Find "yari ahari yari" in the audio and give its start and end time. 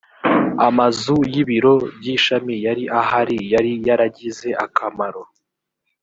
2.65-3.71